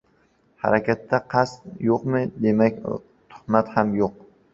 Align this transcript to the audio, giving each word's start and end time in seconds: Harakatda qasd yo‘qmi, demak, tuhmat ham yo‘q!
Harakatda 0.61 1.19
qasd 1.33 1.67
yo‘qmi, 1.87 2.21
demak, 2.47 2.79
tuhmat 3.35 3.71
ham 3.77 3.93
yo‘q! 4.01 4.19